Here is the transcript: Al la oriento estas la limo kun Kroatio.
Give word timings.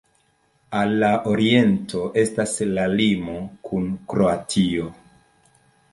Al 0.79 0.93
la 1.03 1.09
oriento 1.33 2.01
estas 2.23 2.55
la 2.79 2.87
limo 2.97 3.39
kun 3.69 3.87
Kroatio. 4.15 4.93